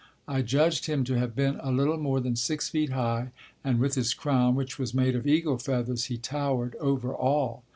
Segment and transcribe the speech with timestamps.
[0.27, 3.29] I judged him to have been a little more than six feet high
[3.63, 7.61] and with his crown, which was made of eagle feathers, he towered over all.